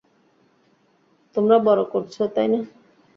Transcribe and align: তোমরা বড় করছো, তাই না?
তোমরা 1.35 1.57
বড় 1.59 1.81
করছো, 1.83 2.21
তাই 2.35 2.47
না? 2.47 2.59